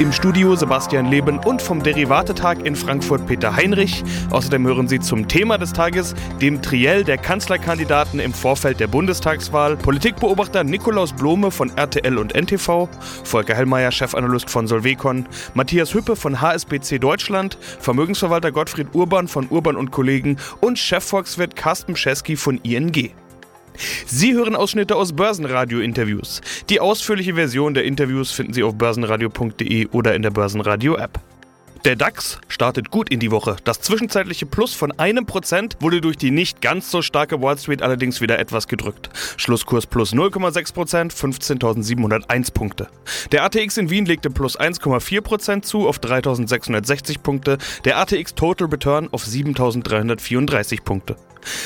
[0.00, 4.02] Im Studio Sebastian Leben und vom Derivatetag in Frankfurt Peter Heinrich.
[4.30, 9.76] Außerdem hören Sie zum Thema des Tages, dem Triell der Kanzlerkandidaten im Vorfeld der Bundestagswahl,
[9.76, 12.88] Politikbeobachter Nikolaus Blome von RTL und NTV,
[13.24, 19.76] Volker Hellmeier, Chefanalyst von Solvecon, Matthias Hüppe von HSBC Deutschland, Vermögensverwalter Gottfried Urban von Urban
[19.76, 20.38] und Kollegen.
[20.62, 23.12] Und Chefvolkswirt Carsten Pschesky von ING.
[24.06, 26.40] Sie hören Ausschnitte aus Börsenradio-Interviews.
[26.68, 31.20] Die ausführliche Version der Interviews finden Sie auf börsenradio.de oder in der Börsenradio-App.
[31.86, 33.56] Der DAX startet gut in die Woche.
[33.64, 37.80] Das zwischenzeitliche Plus von einem Prozent wurde durch die nicht ganz so starke Wall Street
[37.80, 39.08] allerdings wieder etwas gedrückt.
[39.38, 42.88] Schlusskurs plus 0,6 Prozent, 15.701 Punkte.
[43.32, 47.56] Der ATX in Wien legte plus 1,4 Prozent zu auf 3.660 Punkte.
[47.86, 51.16] Der ATX Total Return auf 7.334 Punkte.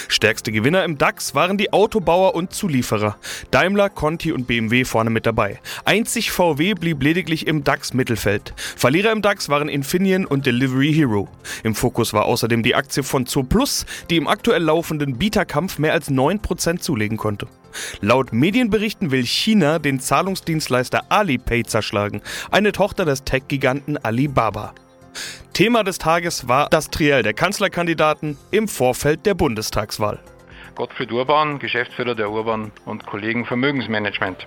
[0.09, 3.17] Stärkste Gewinner im DAX waren die Autobauer und Zulieferer.
[3.51, 5.61] Daimler, Conti und BMW vorne mit dabei.
[5.85, 8.55] Einzig VW blieb lediglich im DAX-Mittelfeld.
[8.57, 11.29] Verlierer im DAX waren Infineon und Delivery Hero.
[11.63, 16.11] Im Fokus war außerdem die Aktie von Zooplus, die im aktuell laufenden Bieterkampf mehr als
[16.11, 17.47] 9% zulegen konnte.
[18.01, 24.75] Laut Medienberichten will China den Zahlungsdienstleister Alipay zerschlagen, eine Tochter des Tech-Giganten Alibaba.
[25.53, 30.21] Thema des Tages war das Triell der Kanzlerkandidaten im Vorfeld der Bundestagswahl.
[30.75, 34.47] Gottfried Urban, Geschäftsführer der Urban und Kollegen Vermögensmanagement.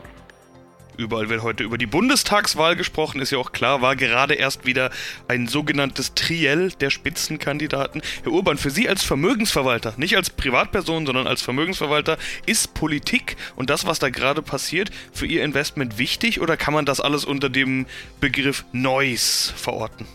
[0.97, 4.89] Überall wird heute über die Bundestagswahl gesprochen, ist ja auch klar, war gerade erst wieder
[5.27, 8.01] ein sogenanntes Triell der Spitzenkandidaten.
[8.23, 13.69] Herr Urban, für Sie als Vermögensverwalter, nicht als Privatperson, sondern als Vermögensverwalter, ist Politik und
[13.69, 17.49] das, was da gerade passiert, für Ihr Investment wichtig oder kann man das alles unter
[17.49, 17.85] dem
[18.19, 20.07] Begriff Neues verorten?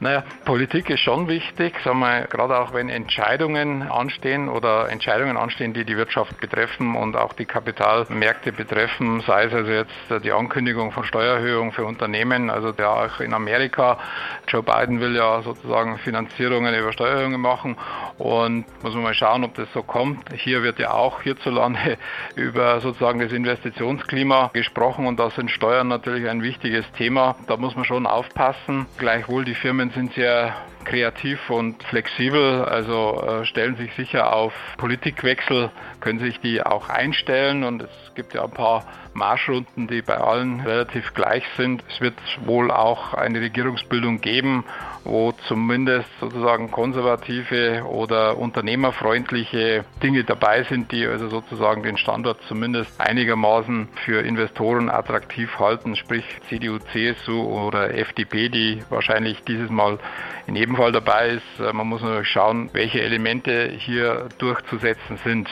[0.00, 5.72] Naja, Politik ist schon wichtig, sagen wir, gerade auch wenn Entscheidungen anstehen oder Entscheidungen anstehen,
[5.74, 10.92] die die Wirtschaft betreffen und auch die Kapitalmärkte betreffen, sei es also jetzt die Ankündigung
[10.92, 13.98] von Steuererhöhungen für Unternehmen, also ja auch in Amerika,
[14.46, 17.76] Joe Biden will ja sozusagen Finanzierungen über Steuererhöhungen machen
[18.18, 20.32] und muss man mal schauen, ob das so kommt.
[20.32, 21.98] Hier wird ja auch hierzulande
[22.36, 27.34] über sozusagen das Investitionsklima gesprochen und da sind Steuern natürlich ein wichtiges Thema.
[27.48, 28.86] Da muss man schon aufpassen.
[28.98, 30.54] Gleichwohl die Firmen sind sehr
[30.88, 37.62] kreativ und flexibel, also äh, stellen sich sicher auf Politikwechsel, können sich die auch einstellen
[37.62, 41.82] und es gibt ja ein paar Marschrunden, die bei allen relativ gleich sind.
[41.88, 44.64] Es wird wohl auch eine Regierungsbildung geben,
[45.04, 53.00] wo zumindest sozusagen konservative oder unternehmerfreundliche Dinge dabei sind, die also sozusagen den Standort zumindest
[53.00, 59.98] einigermaßen für Investoren attraktiv halten, sprich CDU, CSU oder FDP, die wahrscheinlich dieses Mal
[60.46, 61.60] in jedem Fall dabei ist.
[61.60, 65.48] Äh, man muss natürlich schauen, welche Elemente hier durchzusetzen sind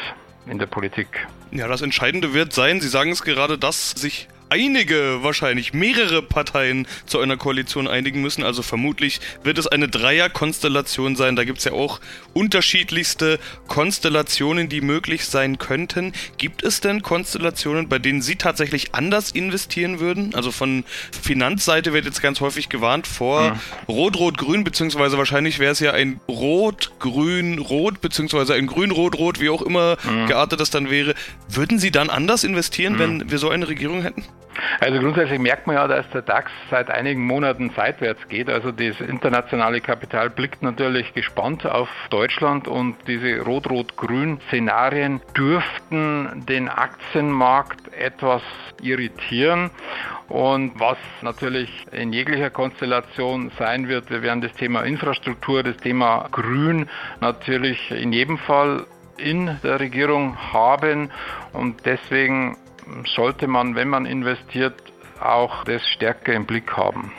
[0.47, 1.27] in der Politik.
[1.51, 6.87] Ja, das Entscheidende wird sein, Sie sagen es gerade, dass sich einige, wahrscheinlich mehrere Parteien
[7.07, 8.45] zu einer Koalition einigen müssen.
[8.45, 11.37] Also vermutlich wird es eine Dreierkonstellation sein.
[11.37, 12.01] Da gibt es ja auch
[12.33, 16.13] unterschiedlichste Konstellationen, die möglich sein könnten.
[16.39, 20.35] Gibt es denn Konstellationen, bei denen Sie tatsächlich anders investieren würden?
[20.35, 20.85] Also von
[21.23, 23.61] Finanzseite wird jetzt ganz häufig gewarnt vor ja.
[23.89, 30.27] Rot-Rot-Grün, beziehungsweise wahrscheinlich wäre es ja ein Rot-Grün-Rot, beziehungsweise ein Grün-Rot-Rot, wie auch immer ja.
[30.27, 31.15] geartet das dann wäre.
[31.49, 33.01] Würden Sie dann anders investieren, ja.
[33.01, 34.25] wenn wir so eine Regierung hätten?
[34.81, 38.49] Also grundsätzlich merkt man ja, dass der DAX seit einigen Monaten seitwärts geht.
[38.49, 47.93] Also das internationale Kapital blickt natürlich gespannt auf Deutschland und diese Rot-Rot-Grün-Szenarien dürften den Aktienmarkt
[47.95, 48.43] etwas
[48.83, 49.71] irritieren.
[50.29, 56.29] Und was natürlich in jeglicher Konstellation sein wird, wir werden das Thema Infrastruktur, das Thema
[56.33, 56.89] Grün
[57.21, 58.87] natürlich in jedem Fall
[59.19, 61.11] in der Regierung haben
[61.53, 62.57] und deswegen
[63.15, 64.75] sollte man, wenn man investiert,
[65.21, 67.13] auch das stärker im Blick haben.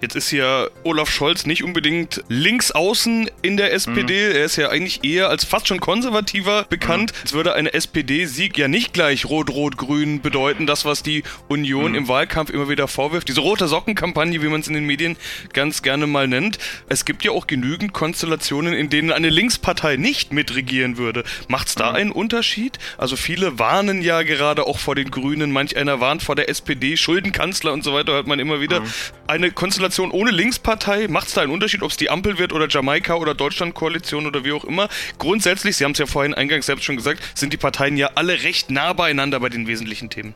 [0.00, 4.28] Jetzt ist ja Olaf Scholz nicht unbedingt links außen in der SPD.
[4.28, 4.36] Mhm.
[4.36, 7.12] Er ist ja eigentlich eher als fast schon konservativer bekannt.
[7.12, 7.18] Mhm.
[7.24, 11.98] Jetzt würde eine SPD-Sieg ja nicht gleich Rot-Rot-Grün bedeuten, das, was die Union mhm.
[11.98, 13.28] im Wahlkampf immer wieder vorwirft.
[13.28, 15.16] Diese rote Sockenkampagne, wie man es in den Medien
[15.52, 16.58] ganz gerne mal nennt.
[16.88, 21.24] Es gibt ja auch genügend Konstellationen, in denen eine Linkspartei nicht mitregieren würde.
[21.48, 21.96] Macht es da mhm.
[21.96, 22.78] einen Unterschied?
[22.98, 25.50] Also viele warnen ja gerade auch vor den Grünen.
[25.50, 28.82] Manch einer warnt vor der SPD, Schuldenkanzler und so weiter, hört man immer wieder.
[28.82, 28.86] Mhm.
[29.26, 32.52] Eine Konstellation Konstellation ohne Linkspartei, macht es da einen Unterschied, ob es die Ampel wird
[32.52, 34.88] oder Jamaika oder Deutschlandkoalition oder wie auch immer?
[35.18, 38.42] Grundsätzlich, Sie haben es ja vorhin eingangs selbst schon gesagt, sind die Parteien ja alle
[38.42, 40.34] recht nah beieinander bei den wesentlichen Themen.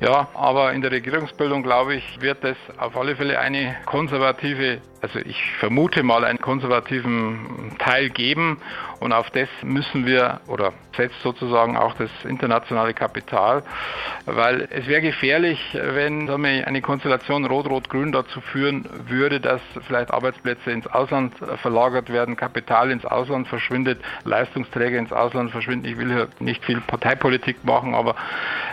[0.00, 5.18] Ja, aber in der Regierungsbildung, glaube ich, wird es auf alle Fälle eine konservative also
[5.20, 8.58] ich vermute mal einen konservativen Teil geben
[9.00, 13.62] und auf das müssen wir oder setzt sozusagen auch das internationale Kapital,
[14.26, 20.72] weil es wäre gefährlich, wenn wir, eine Konstellation Rot-Rot-Grün dazu führen würde, dass vielleicht Arbeitsplätze
[20.72, 25.86] ins Ausland verlagert werden, Kapital ins Ausland verschwindet, Leistungsträger ins Ausland verschwinden.
[25.86, 28.16] Ich will hier nicht viel Parteipolitik machen, aber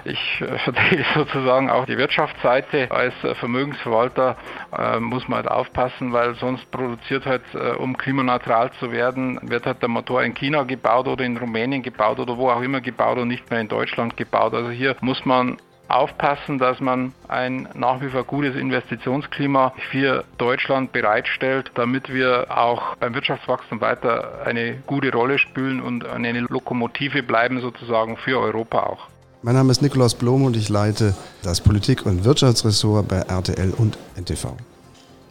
[0.03, 0.74] ich vertrete
[1.15, 2.89] sozusagen auch die Wirtschaftsseite.
[2.91, 4.35] Als Vermögensverwalter
[4.77, 9.65] äh, muss man halt aufpassen, weil sonst produziert halt, äh, um klimaneutral zu werden, wird
[9.65, 13.17] halt der Motor in China gebaut oder in Rumänien gebaut oder wo auch immer gebaut
[13.17, 14.53] und nicht mehr in Deutschland gebaut.
[14.53, 15.57] Also hier muss man
[15.87, 22.95] aufpassen, dass man ein nach wie vor gutes Investitionsklima für Deutschland bereitstellt, damit wir auch
[22.95, 29.14] beim Wirtschaftswachstum weiter eine gute Rolle spielen und eine Lokomotive bleiben sozusagen für Europa auch.
[29.45, 31.13] Mein Name ist Nikolaus Blom und ich leite
[31.43, 34.53] das Politik- und Wirtschaftsressort bei RTL und NTV.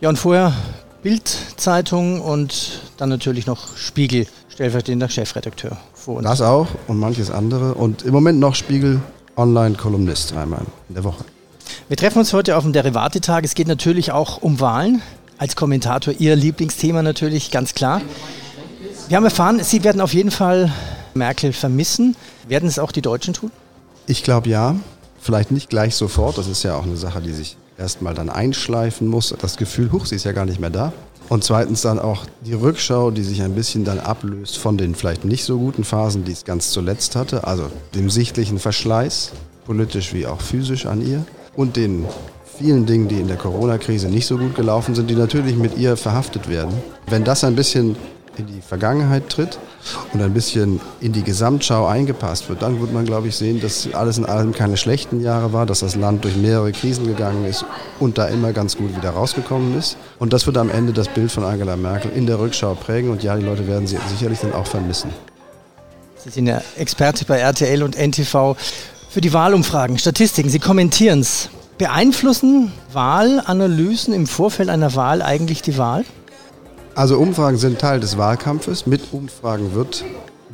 [0.00, 0.52] Ja, und vorher
[1.02, 5.78] Bild-Zeitung und dann natürlich noch Spiegel, stellvertretender Chefredakteur.
[5.94, 6.28] Vor uns.
[6.28, 7.75] Das auch und manches andere.
[7.75, 9.00] Und im Moment noch Spiegel
[9.37, 11.25] Online-Kolumnist dreimal in der Woche.
[11.88, 13.43] Wir treffen uns heute auf dem Derivatetag.
[13.43, 15.02] Es geht natürlich auch um Wahlen.
[15.38, 18.00] Als Kommentator Ihr Lieblingsthema natürlich, ganz klar.
[19.08, 20.72] Wir haben erfahren, Sie werden auf jeden Fall
[21.14, 22.14] Merkel vermissen.
[22.46, 23.50] Werden es auch die Deutschen tun?
[24.06, 24.76] Ich glaube ja.
[25.20, 26.36] Vielleicht nicht gleich sofort.
[26.36, 29.34] Das ist ja auch eine Sache, die sich erstmal dann einschleifen muss.
[29.40, 30.92] Das Gefühl, huch, sie ist ja gar nicht mehr da.
[31.30, 35.24] Und zweitens dann auch die Rückschau, die sich ein bisschen dann ablöst von den vielleicht
[35.24, 37.46] nicht so guten Phasen, die es ganz zuletzt hatte.
[37.46, 39.32] Also dem sichtlichen Verschleiß,
[39.64, 41.24] politisch wie auch physisch an ihr.
[41.56, 42.04] Und den
[42.58, 45.96] vielen Dingen, die in der Corona-Krise nicht so gut gelaufen sind, die natürlich mit ihr
[45.96, 46.74] verhaftet werden.
[47.06, 47.96] Wenn das ein bisschen
[48.38, 49.58] in die Vergangenheit tritt
[50.12, 53.88] und ein bisschen in die Gesamtschau eingepasst wird, dann wird man, glaube ich, sehen, dass
[53.92, 57.64] alles in allem keine schlechten Jahre war, dass das Land durch mehrere Krisen gegangen ist
[58.00, 59.96] und da immer ganz gut wieder rausgekommen ist.
[60.19, 63.22] Und das wird am Ende das Bild von Angela Merkel in der Rückschau prägen und
[63.22, 65.10] ja, die Leute werden sie sicherlich dann auch vermissen.
[66.25, 68.56] Sie sind ja Experte bei RTL und NTV
[69.10, 70.48] für die Wahlumfragen, Statistiken.
[70.48, 71.50] Sie kommentieren es.
[71.76, 76.04] Beeinflussen Wahlanalysen im Vorfeld einer Wahl eigentlich die Wahl?
[76.94, 78.87] Also Umfragen sind Teil des Wahlkampfes.
[78.87, 80.05] Mit Umfragen wird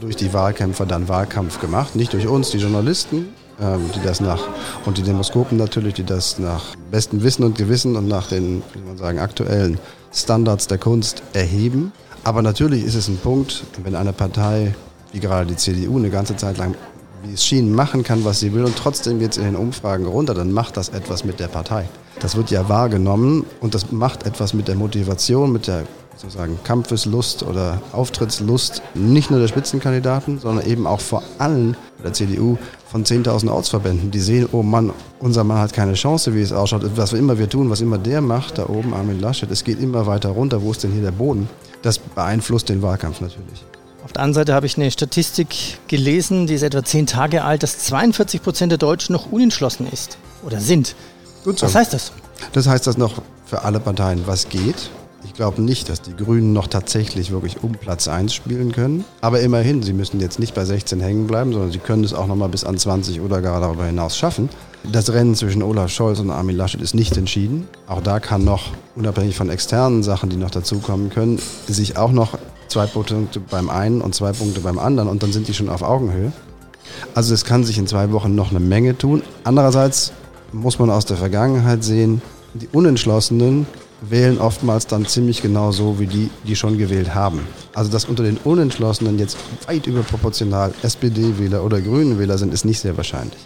[0.01, 1.97] durch die Wahlkämpfer dann Wahlkampf gemacht.
[1.97, 3.29] Nicht durch uns, die Journalisten,
[3.61, 4.41] ähm, die das nach,
[4.87, 8.81] und die Demoskopen natürlich, die das nach bestem Wissen und Gewissen und nach den, wie
[8.81, 9.79] man sagen, aktuellen
[10.15, 11.93] Standards der Kunst erheben.
[12.25, 14.75] Aber natürlich ist es ein Punkt, wenn eine Partei,
[15.13, 16.75] wie gerade die CDU, eine ganze Zeit lang
[17.23, 20.33] wie es schien, machen kann, was sie will und trotzdem jetzt in den Umfragen runter,
[20.33, 21.87] dann macht das etwas mit der Partei.
[22.19, 25.85] Das wird ja wahrgenommen und das macht etwas mit der Motivation, mit der
[26.17, 32.59] sozusagen Kampfeslust oder Auftrittslust nicht nur der Spitzenkandidaten, sondern eben auch vor allem der CDU
[32.91, 36.83] von 10.000 Ortsverbänden, die sehen, oh Mann, unser Mann hat keine Chance, wie es ausschaut.
[36.97, 40.07] Was immer wir tun, was immer der macht, da oben Armin Laschet, es geht immer
[40.07, 40.63] weiter runter.
[40.63, 41.49] Wo ist denn hier der Boden?
[41.83, 43.65] Das beeinflusst den Wahlkampf natürlich.
[44.05, 47.63] Auf der anderen Seite habe ich eine Statistik gelesen, die ist etwa zehn Tage alt,
[47.63, 50.97] dass 42 Prozent der Deutschen noch unentschlossen ist oder sind.
[51.45, 51.67] Gut so.
[51.67, 52.13] Was heißt das?
[52.53, 54.91] Das heißt, dass noch für alle Parteien was geht.
[55.41, 59.07] Glaube nicht, dass die Grünen noch tatsächlich wirklich um Platz 1 spielen können.
[59.23, 62.27] Aber immerhin, sie müssen jetzt nicht bei 16 hängen bleiben, sondern sie können es auch
[62.27, 64.51] nochmal bis an 20 oder gar darüber hinaus schaffen.
[64.93, 67.67] Das Rennen zwischen Olaf Scholz und Armin Laschet ist nicht entschieden.
[67.87, 72.37] Auch da kann noch, unabhängig von externen Sachen, die noch dazukommen können, sich auch noch
[72.69, 75.81] zwei Punkte beim einen und zwei Punkte beim anderen und dann sind die schon auf
[75.81, 76.33] Augenhöhe.
[77.15, 79.23] Also es kann sich in zwei Wochen noch eine Menge tun.
[79.45, 80.13] Andererseits
[80.53, 82.21] muss man aus der Vergangenheit sehen,
[82.53, 83.67] die Unentschlossenen
[84.01, 87.47] wählen oftmals dann ziemlich genau so wie die, die schon gewählt haben.
[87.75, 92.97] Also dass unter den Unentschlossenen jetzt weit überproportional SPD-Wähler oder Grünen-Wähler sind, ist nicht sehr
[92.97, 93.39] wahrscheinlich.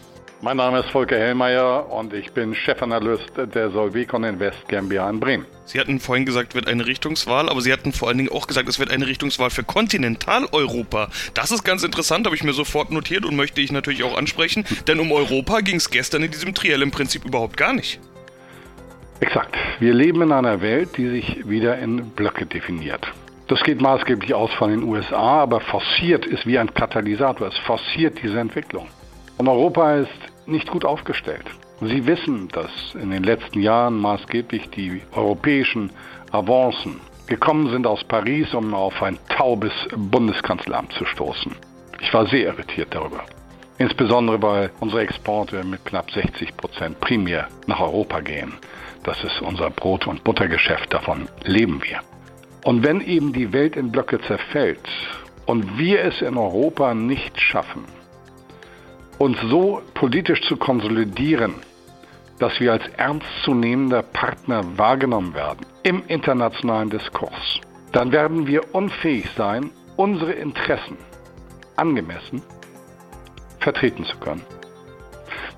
[0.45, 5.47] Mein Name ist Volker Hellmeier und ich bin Chefanalyst der Solvecon Invest GmbH in Bremen.
[5.65, 8.69] Sie hatten vorhin gesagt, wird eine Richtungswahl, aber Sie hatten vor allen Dingen auch gesagt,
[8.69, 11.09] es wird eine Richtungswahl für Kontinentaleuropa.
[11.33, 14.67] Das ist ganz interessant, habe ich mir sofort notiert und möchte ich natürlich auch ansprechen,
[14.87, 17.99] denn um Europa ging es gestern in diesem Triell im Prinzip überhaupt gar nicht.
[19.21, 19.57] Exakt.
[19.79, 23.07] Wir leben in einer Welt, die sich wieder in Blöcke definiert.
[23.47, 27.49] Das geht maßgeblich aus von den USA, aber forciert ist wie ein Katalysator.
[27.49, 28.89] Es forciert diese Entwicklung.
[29.37, 30.11] Und Europa ist
[30.47, 31.45] nicht gut aufgestellt.
[31.81, 35.91] Sie wissen, dass in den letzten Jahren maßgeblich die europäischen
[36.31, 41.53] Avancen gekommen sind aus Paris, um auf ein taubes Bundeskanzleramt zu stoßen.
[42.01, 43.25] Ich war sehr irritiert darüber.
[43.79, 48.55] Insbesondere weil unsere Exporte mit knapp 60 Prozent primär nach Europa gehen.
[49.05, 52.01] Das ist unser Brot- und Buttergeschäft, davon leben wir.
[52.65, 54.89] Und wenn eben die Welt in Blöcke zerfällt
[55.45, 57.85] und wir es in Europa nicht schaffen,
[59.19, 61.55] uns so politisch zu konsolidieren,
[62.39, 67.61] dass wir als ernstzunehmender Partner wahrgenommen werden im internationalen Diskurs,
[67.93, 70.97] dann werden wir unfähig sein, unsere Interessen
[71.77, 72.43] angemessen
[73.61, 74.43] vertreten zu können.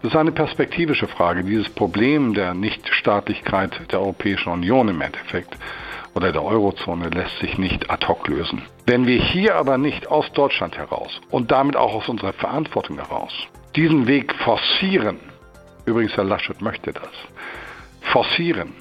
[0.06, 1.42] Das ist eine perspektivische Frage.
[1.42, 5.58] Dieses Problem der Nichtstaatlichkeit der Europäischen Union im Endeffekt
[6.14, 8.62] oder der Eurozone lässt sich nicht ad hoc lösen.
[8.86, 13.32] Wenn wir hier aber nicht aus Deutschland heraus und damit auch aus unserer Verantwortung heraus
[13.74, 15.18] diesen Weg forcieren,
[15.86, 17.10] übrigens Herr Laschet möchte das,
[18.02, 18.74] forcieren,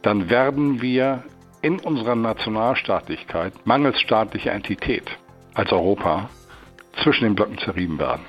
[0.00, 1.24] dann werden wir
[1.60, 5.04] in unserer Nationalstaatlichkeit mangels staatlicher Entität
[5.52, 6.30] als Europa
[7.02, 8.22] zwischen den Blöcken zerrieben werden.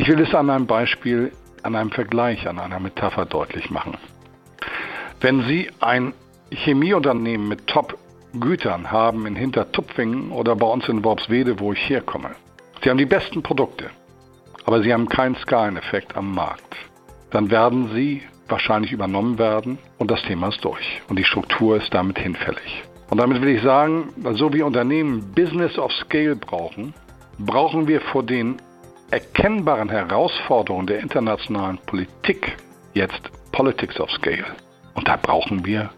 [0.00, 1.30] Ich will es an einem Beispiel,
[1.62, 3.96] an einem Vergleich, an einer Metapher deutlich machen.
[5.20, 6.14] Wenn Sie ein
[6.50, 12.30] Chemieunternehmen mit Top-Gütern haben in Hintertupfingen oder bei uns in Worpswede, wo ich herkomme,
[12.82, 13.90] Sie haben die besten Produkte,
[14.64, 16.76] aber Sie haben keinen Skaleneffekt am Markt,
[17.30, 21.92] dann werden Sie wahrscheinlich übernommen werden und das Thema ist durch und die Struktur ist
[21.94, 22.82] damit hinfällig.
[23.10, 26.94] Und damit will ich sagen, so wie Unternehmen Business of Scale brauchen,
[27.38, 28.56] brauchen wir vor den
[29.10, 32.56] erkennbaren Herausforderungen der internationalen Politik
[32.94, 34.44] jetzt Politics of Scale.
[34.94, 35.90] Und da brauchen wir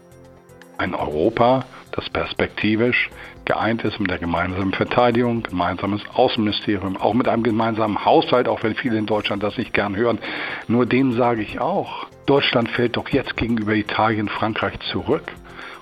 [0.77, 3.09] ein Europa, das perspektivisch
[3.45, 8.73] geeint ist mit der gemeinsamen Verteidigung, gemeinsames Außenministerium, auch mit einem gemeinsamen Haushalt, auch wenn
[8.73, 10.19] viele in Deutschland das nicht gern hören.
[10.67, 15.31] Nur denen sage ich auch, Deutschland fällt doch jetzt gegenüber Italien, Frankreich zurück.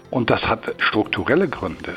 [0.09, 1.95] Und das hat strukturelle Gründe,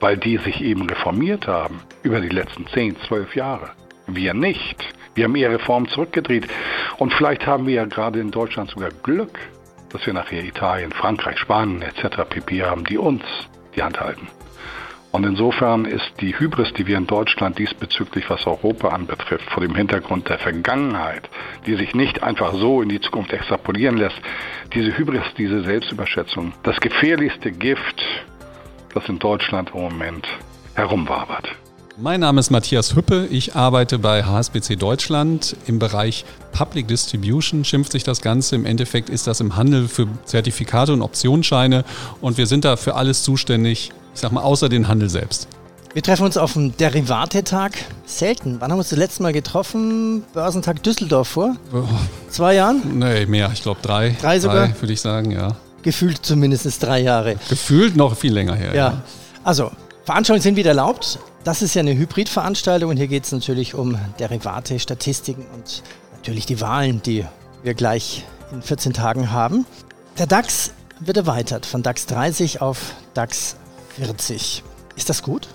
[0.00, 3.70] weil die sich eben reformiert haben über die letzten 10, 12 Jahre.
[4.14, 4.76] Wir nicht.
[5.14, 6.48] Wir haben ihre Reformen zurückgedreht.
[6.98, 9.38] Und vielleicht haben wir ja gerade in Deutschland sogar Glück,
[9.90, 12.22] dass wir nachher Italien, Frankreich, Spanien etc.
[12.28, 13.22] pp haben, die uns
[13.76, 14.28] die Hand halten.
[15.12, 19.74] Und insofern ist die Hybris, die wir in Deutschland diesbezüglich, was Europa anbetrifft, vor dem
[19.74, 21.28] Hintergrund der Vergangenheit,
[21.66, 24.18] die sich nicht einfach so in die Zukunft extrapolieren lässt,
[24.72, 28.02] diese Hybris, diese Selbstüberschätzung, das gefährlichste Gift,
[28.94, 30.26] das in Deutschland im Moment
[30.74, 31.54] herumwabert.
[31.98, 33.26] Mein Name ist Matthias Hüppe.
[33.30, 38.56] Ich arbeite bei HSBC Deutschland im Bereich Public Distribution, schimpft sich das Ganze.
[38.56, 41.84] Im Endeffekt ist das im Handel für Zertifikate und Optionsscheine
[42.22, 45.48] und wir sind da für alles zuständig, ich sag mal, außer den Handel selbst.
[45.92, 47.72] Wir treffen uns auf dem Derivatetag.
[48.06, 48.56] Selten.
[48.60, 50.24] Wann haben wir uns das letzte Mal getroffen?
[50.32, 51.56] Börsentag Düsseldorf vor?
[51.74, 51.82] Oh.
[52.30, 52.98] Zwei Jahren?
[52.98, 53.50] Nee, mehr.
[53.52, 54.16] Ich glaube drei.
[54.18, 54.68] Drei sogar?
[54.68, 55.56] Drei, würde ich sagen, ja.
[55.82, 57.36] Gefühlt zumindest drei Jahre.
[57.50, 58.68] Gefühlt noch viel länger her.
[58.68, 58.74] Ja.
[58.74, 59.02] ja.
[59.44, 59.70] Also,
[60.06, 61.18] Veranstaltungen sind wieder erlaubt.
[61.44, 65.82] Das ist ja eine Hybridveranstaltung und hier geht es natürlich um Derivate, Statistiken und
[66.12, 67.24] natürlich die Wahlen, die
[67.64, 69.66] wir gleich in 14 Tagen haben.
[70.18, 73.56] Der DAX wird erweitert von DAX 30 auf DAX
[73.96, 74.62] 40.
[74.94, 75.48] Ist das gut?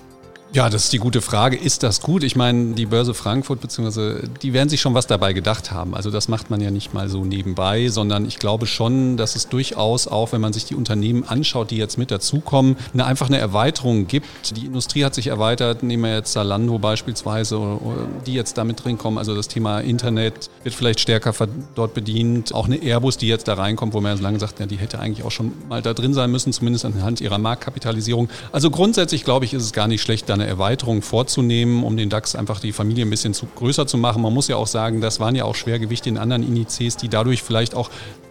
[0.54, 1.58] Ja, das ist die gute Frage.
[1.58, 2.24] Ist das gut?
[2.24, 5.94] Ich meine, die Börse Frankfurt, beziehungsweise die werden sich schon was dabei gedacht haben.
[5.94, 9.50] Also das macht man ja nicht mal so nebenbei, sondern ich glaube schon, dass es
[9.50, 13.40] durchaus auch, wenn man sich die Unternehmen anschaut, die jetzt mit dazukommen, eine, einfach eine
[13.40, 14.56] Erweiterung gibt.
[14.56, 15.84] Die Industrie hat sich erweitert.
[15.84, 17.80] Nehmen wir jetzt Zalando beispielsweise,
[18.26, 19.18] die jetzt da mit drin kommen.
[19.18, 21.34] Also das Thema Internet wird vielleicht stärker
[21.76, 22.54] dort bedient.
[22.54, 25.00] Auch eine Airbus, die jetzt da reinkommt, wo man jetzt lange sagt, ja, die hätte
[25.00, 28.30] eigentlich auch schon mal da drin sein müssen, zumindest anhand ihrer Marktkapitalisierung.
[28.54, 32.10] Also grundsätzlich, glaube ich, ist es gar nicht schlecht, da eine Erweiterung vorzunehmen, um den
[32.10, 34.22] DAX einfach die Familie ein bisschen zu, größer zu machen.
[34.22, 37.44] Man muss ja auch sagen, das waren ja auch Schwergewichte in anderen Indizes, die dadurch
[37.44, 37.90] vielleicht auch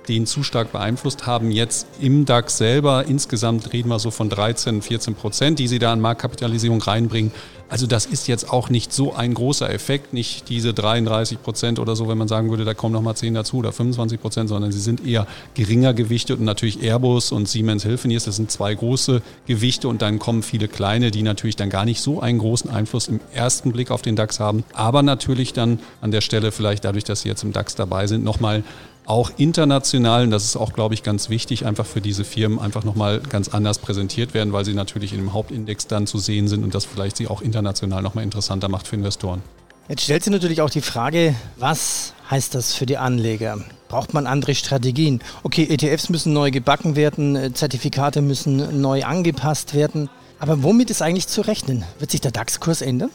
[0.08, 1.50] den zu stark beeinflusst haben.
[1.50, 5.92] Jetzt im DAX selber, insgesamt reden wir so von 13, 14 Prozent, die sie da
[5.92, 7.32] an Marktkapitalisierung reinbringen.
[7.68, 11.96] Also das ist jetzt auch nicht so ein großer Effekt, nicht diese 33 Prozent oder
[11.96, 14.78] so, wenn man sagen würde, da kommen nochmal 10 dazu oder 25 Prozent, sondern sie
[14.78, 19.88] sind eher geringer gewichtet und natürlich Airbus und Siemens Healthineers, das sind zwei große Gewichte
[19.88, 23.18] und dann kommen viele kleine, die natürlich dann gar nicht so einen großen Einfluss im
[23.34, 27.22] ersten Blick auf den DAX haben, aber natürlich dann an der Stelle vielleicht dadurch, dass
[27.22, 28.62] sie jetzt im DAX dabei sind, nochmal
[29.06, 32.84] auch international, und das ist auch, glaube ich, ganz wichtig, einfach für diese Firmen einfach
[32.84, 36.64] nochmal ganz anders präsentiert werden, weil sie natürlich in dem Hauptindex dann zu sehen sind
[36.64, 39.42] und das vielleicht sie auch international nochmal interessanter macht für Investoren.
[39.88, 43.60] Jetzt stellt sich natürlich auch die Frage, was heißt das für die Anleger?
[43.88, 45.20] Braucht man andere Strategien?
[45.44, 50.10] Okay, ETFs müssen neu gebacken werden, Zertifikate müssen neu angepasst werden.
[50.40, 51.84] Aber womit ist eigentlich zu rechnen?
[52.00, 53.10] Wird sich der DAX-Kurs ändern?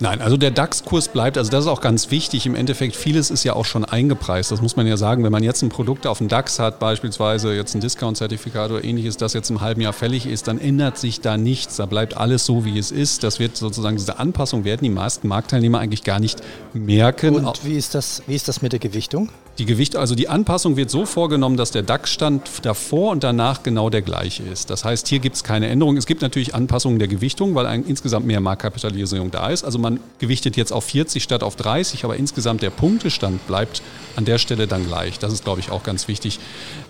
[0.00, 2.46] Nein, also der DAX-Kurs bleibt, also das ist auch ganz wichtig.
[2.46, 4.50] Im Endeffekt, vieles ist ja auch schon eingepreist.
[4.50, 5.22] Das muss man ja sagen.
[5.22, 9.16] Wenn man jetzt ein Produkt auf dem DAX hat, beispielsweise jetzt ein Discount-Zertifikat oder ähnliches,
[9.16, 11.76] das jetzt im halben Jahr fällig ist, dann ändert sich da nichts.
[11.76, 13.22] Da bleibt alles so, wie es ist.
[13.22, 16.40] Das wird sozusagen, diese Anpassung werden die meisten Marktteilnehmer eigentlich gar nicht
[16.72, 17.36] merken.
[17.36, 19.28] Und wie ist das, wie ist das mit der Gewichtung?
[19.58, 23.90] Die Gewicht, also die Anpassung wird so vorgenommen, dass der DAX-Stand davor und danach genau
[23.90, 24.70] der gleiche ist.
[24.70, 25.98] Das heißt, hier gibt es keine Änderung.
[25.98, 29.62] Es gibt natürlich Anpassungen der Gewichtung, weil insgesamt mehr Marktkapitalisierung da ist.
[29.62, 33.82] Also man gewichtet jetzt auf 40 statt auf 30, aber insgesamt der Punktestand bleibt
[34.16, 35.18] an der Stelle dann gleich.
[35.18, 36.38] Das ist, glaube ich, auch ganz wichtig.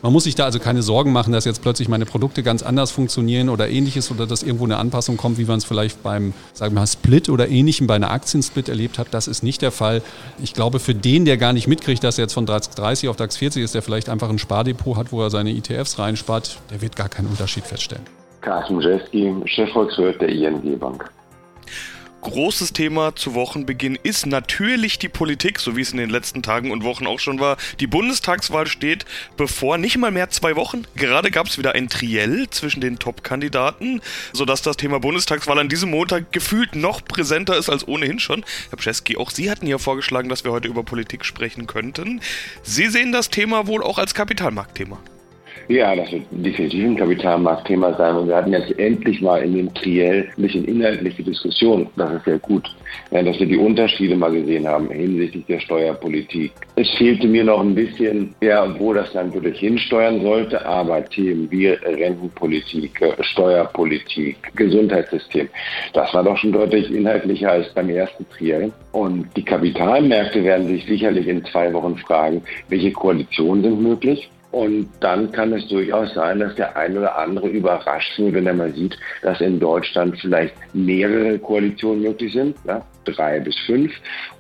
[0.03, 2.91] Man muss sich da also keine Sorgen machen, dass jetzt plötzlich meine Produkte ganz anders
[2.91, 6.75] funktionieren oder ähnliches oder dass irgendwo eine Anpassung kommt, wie man es vielleicht beim, sagen
[6.75, 9.09] wir mal, Split oder ähnlichem bei einer Aktiensplit erlebt hat.
[9.11, 10.03] Das ist nicht der Fall.
[10.43, 13.17] Ich glaube, für den, der gar nicht mitkriegt, dass er jetzt von DAX 30 auf
[13.17, 16.83] DAX 40 ist, der vielleicht einfach ein Spardepot hat, wo er seine ETFs reinspart, der
[16.83, 18.05] wird gar keinen Unterschied feststellen.
[18.43, 21.11] Carsten Jeski, Chefvolkswirt der ING Bank
[22.23, 26.71] großes Thema zu Wochenbeginn ist natürlich die Politik, so wie es in den letzten Tagen
[26.71, 27.57] und Wochen auch schon war.
[27.81, 29.05] Die Bundestagswahl steht
[29.37, 30.85] bevor, nicht mal mehr zwei Wochen.
[30.97, 34.01] Gerade gab es wieder ein Triell zwischen den Top-Kandidaten,
[34.33, 38.45] sodass das Thema Bundestagswahl an diesem Montag gefühlt noch präsenter ist als ohnehin schon.
[38.71, 42.21] Herr Pschesky, auch Sie hatten ja vorgeschlagen, dass wir heute über Politik sprechen könnten.
[42.63, 44.99] Sie sehen das Thema wohl auch als Kapitalmarktthema.
[45.69, 48.17] Ja, das wird definitiv ein Kapitalmarktthema sein.
[48.17, 51.89] Und wir hatten jetzt endlich mal in dem Triell ein bisschen inhaltliche Diskussion.
[51.97, 52.69] Das ist sehr gut,
[53.11, 56.53] ja, dass wir die Unterschiede mal gesehen haben hinsichtlich der Steuerpolitik.
[56.77, 61.51] Es fehlte mir noch ein bisschen, ja, wo das Land wirklich hinsteuern sollte, aber Themen
[61.51, 65.49] wie Rentenpolitik, Steuerpolitik, Gesundheitssystem,
[65.93, 68.73] das war doch schon deutlich inhaltlicher als beim ersten Triell.
[68.93, 74.89] Und die Kapitalmärkte werden sich sicherlich in zwei Wochen fragen, welche Koalitionen sind möglich und
[75.01, 78.73] dann kann es durchaus sein, dass der ein oder andere überrascht wird, wenn er mal
[78.73, 83.93] sieht, dass in Deutschland vielleicht mehrere Koalitionen möglich sind, ja, drei bis fünf,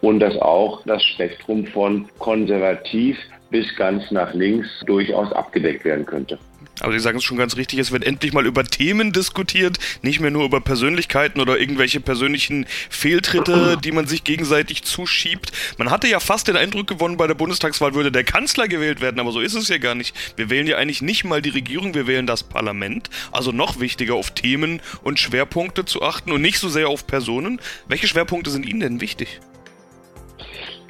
[0.02, 3.18] und dass auch das Spektrum von konservativ
[3.50, 6.38] bis ganz nach links durchaus abgedeckt werden könnte.
[6.82, 10.20] Aber Sie sagen es schon ganz richtig, es wird endlich mal über Themen diskutiert, nicht
[10.20, 15.52] mehr nur über Persönlichkeiten oder irgendwelche persönlichen Fehltritte, die man sich gegenseitig zuschiebt.
[15.78, 19.20] Man hatte ja fast den Eindruck gewonnen, bei der Bundestagswahl würde der Kanzler gewählt werden,
[19.20, 20.14] aber so ist es ja gar nicht.
[20.36, 23.10] Wir wählen ja eigentlich nicht mal die Regierung, wir wählen das Parlament.
[23.30, 27.60] Also noch wichtiger, auf Themen und Schwerpunkte zu achten und nicht so sehr auf Personen.
[27.86, 29.40] Welche Schwerpunkte sind Ihnen denn wichtig?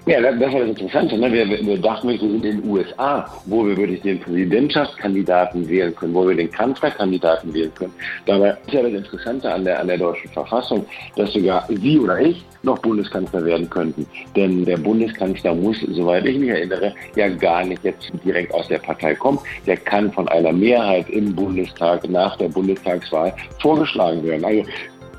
[0.04, 1.16] Ja, das, war das Interessante.
[1.16, 1.32] Ne?
[1.32, 6.12] Wir, wir dachten, wir sind in den USA, wo wir wirklich den Präsidentschaftskandidaten wählen können,
[6.12, 7.94] wo wir den Kanzlerkandidaten wählen können.
[8.26, 10.84] Dabei ist ja das Interessante an der, an der deutschen Verfassung,
[11.14, 14.04] dass sogar Sie oder ich noch Bundeskanzler werden könnten.
[14.34, 18.78] Denn der Bundeskanzler muss, soweit ich mich erinnere, ja gar nicht jetzt direkt aus der
[18.78, 19.38] Partei kommen.
[19.66, 24.44] Der kann von einer Mehrheit im Bundestag nach der Bundestagswahl vorgeschlagen werden.
[24.44, 24.64] Also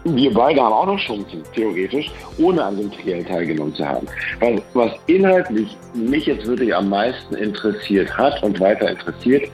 [0.03, 4.07] wir beide haben auch noch Chancen, theoretisch, ohne an dem Triell teilgenommen zu haben.
[4.39, 9.49] Weil, was inhaltlich mich jetzt wirklich am meisten interessiert hat und weiter interessiert,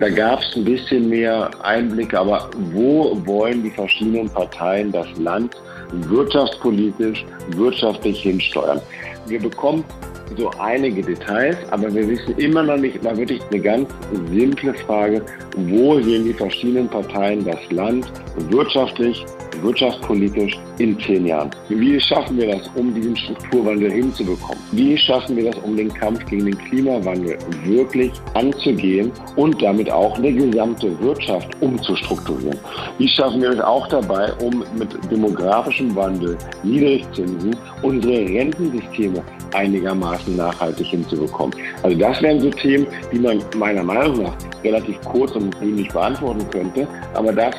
[0.00, 5.56] da gab es ein bisschen mehr Einblicke, aber wo wollen die verschiedenen Parteien das Land
[5.90, 8.80] wirtschaftspolitisch, wirtschaftlich hinsteuern?
[9.26, 9.84] Wir bekommen
[10.36, 13.88] so einige Details, aber wir wissen immer noch nicht, mal wirklich eine ganz
[14.30, 15.24] simple Frage,
[15.56, 18.06] wo sehen die verschiedenen Parteien das Land
[18.50, 19.24] wirtschaftlich,
[19.62, 21.50] wirtschaftspolitisch in zehn Jahren?
[21.68, 24.58] Wie schaffen wir das, um diesen Strukturwandel hinzubekommen?
[24.72, 30.16] Wie schaffen wir das, um den Kampf gegen den Klimawandel wirklich anzugehen und damit auch
[30.18, 32.58] eine gesamte Wirtschaft umzustrukturieren?
[32.98, 39.22] Wie schaffen wir es auch dabei, um mit demografischem Wandel, Niedrigzinsen unsere Rentensysteme
[39.54, 41.54] einigermaßen nachhaltig hinzubekommen?
[41.82, 46.44] Also das wären so Themen, die man meiner Meinung nach relativ kurz und bündig beantworten
[46.50, 47.54] könnte, aber das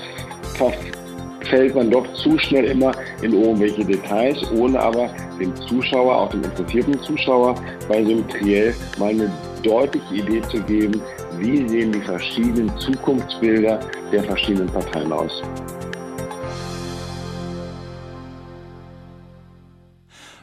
[1.50, 5.10] fällt man doch zu schnell immer in irgendwelche Details, ohne aber
[5.40, 7.56] dem Zuschauer, auch dem interessierten Zuschauer
[7.88, 9.32] bei so einem Triell mal eine
[9.64, 11.02] deutliche Idee zu geben,
[11.38, 13.80] wie sehen die verschiedenen Zukunftsbilder
[14.12, 15.42] der verschiedenen Parteien aus.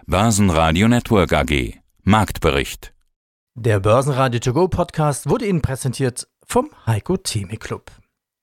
[0.07, 2.93] Börsenradio Network AG Marktbericht
[3.55, 7.91] Der Börsenradio To Go Podcast wurde Ihnen präsentiert vom Heiko Theme Club.